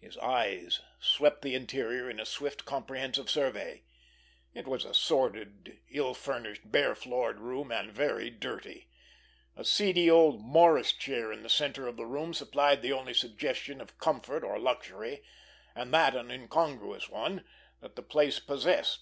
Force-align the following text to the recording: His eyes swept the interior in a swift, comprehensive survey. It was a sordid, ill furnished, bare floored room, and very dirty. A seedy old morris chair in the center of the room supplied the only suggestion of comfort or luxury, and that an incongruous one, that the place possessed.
His 0.00 0.16
eyes 0.16 0.80
swept 1.00 1.42
the 1.42 1.54
interior 1.54 2.08
in 2.08 2.18
a 2.18 2.24
swift, 2.24 2.64
comprehensive 2.64 3.28
survey. 3.28 3.84
It 4.54 4.66
was 4.66 4.86
a 4.86 4.94
sordid, 4.94 5.80
ill 5.90 6.14
furnished, 6.14 6.72
bare 6.72 6.94
floored 6.94 7.38
room, 7.38 7.70
and 7.70 7.92
very 7.92 8.30
dirty. 8.30 8.88
A 9.54 9.62
seedy 9.66 10.10
old 10.10 10.40
morris 10.40 10.94
chair 10.94 11.30
in 11.30 11.42
the 11.42 11.50
center 11.50 11.86
of 11.86 11.98
the 11.98 12.06
room 12.06 12.32
supplied 12.32 12.80
the 12.80 12.92
only 12.94 13.12
suggestion 13.12 13.82
of 13.82 13.98
comfort 13.98 14.44
or 14.44 14.58
luxury, 14.58 15.22
and 15.74 15.92
that 15.92 16.16
an 16.16 16.30
incongruous 16.30 17.10
one, 17.10 17.44
that 17.82 17.96
the 17.96 18.02
place 18.02 18.38
possessed. 18.40 18.98